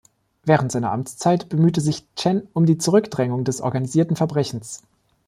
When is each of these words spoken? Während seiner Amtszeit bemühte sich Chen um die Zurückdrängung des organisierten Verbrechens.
Während 0.45 0.71
seiner 0.71 0.91
Amtszeit 0.91 1.47
bemühte 1.47 1.79
sich 1.79 2.05
Chen 2.15 2.47
um 2.53 2.65
die 2.65 2.79
Zurückdrängung 2.79 3.43
des 3.43 3.61
organisierten 3.61 4.15
Verbrechens. 4.15 4.81